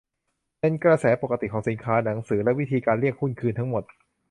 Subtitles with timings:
[0.59, 3.83] เป็นกระแสปกติของสินค้า หนังสือ และวิธีการเรียกหุ้นคืนทั้งหมด